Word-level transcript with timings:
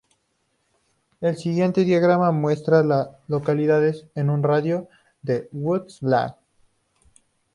El 1.19 1.37
siguiente 1.37 1.83
diagrama 1.85 2.31
muestra 2.31 2.79
a 2.79 2.83
las 2.83 3.09
localidades 3.27 4.07
en 4.15 4.31
un 4.31 4.41
radio 4.41 4.89
de 5.21 5.41
de 5.43 5.47
Woodlawn. 5.53 6.31